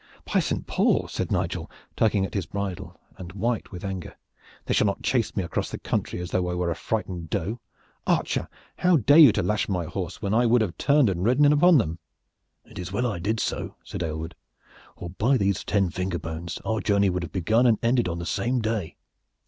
[0.33, 4.17] "By Saint Paul!" said Nigel, tugging at his bridle and white with anger,
[4.65, 7.59] "they shall not chase me across the country as though I was a frighted doe.
[8.07, 11.45] Archer, how dare you to lash my horse when I would have turned and ridden
[11.45, 11.99] in upon them?"
[12.65, 14.33] "It is well that I did so," said Aylward,
[14.95, 16.57] "or by these ten finger bones!
[16.65, 18.95] our journey would have begun and ended on the same day.